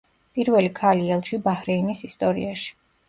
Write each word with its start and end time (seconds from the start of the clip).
პირველი 0.37 0.71
ქალი 0.79 1.11
ელჩი 1.17 1.39
ბაჰრეინის 1.49 2.03
ისტორიაში. 2.09 2.73